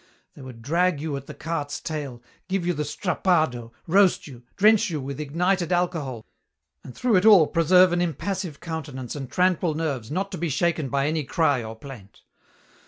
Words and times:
They 0.33 0.41
would 0.41 0.63
drag 0.63 0.99
you 0.99 1.15
at 1.15 1.27
the 1.27 1.35
cart's 1.35 1.79
tail, 1.79 2.23
give 2.47 2.65
you 2.65 2.73
the 2.73 2.81
strappado, 2.81 3.71
roast 3.85 4.25
you, 4.25 4.41
drench 4.55 4.89
you 4.89 4.99
with 4.99 5.19
ignited 5.19 5.71
alcohol, 5.71 6.25
and 6.83 6.95
through 6.95 7.17
it 7.17 7.25
all 7.27 7.45
preserve 7.45 7.93
an 7.93 8.01
impassive 8.01 8.59
countenance 8.59 9.15
and 9.15 9.29
tranquil 9.29 9.75
nerves 9.75 10.09
not 10.09 10.31
to 10.31 10.39
be 10.39 10.49
shaken 10.49 10.89
by 10.89 11.05
any 11.05 11.23
cry 11.23 11.63
or 11.63 11.75
plaint. 11.75 12.23